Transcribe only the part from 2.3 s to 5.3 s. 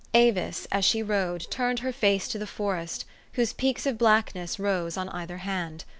the forest, whose peaks of blackness rose on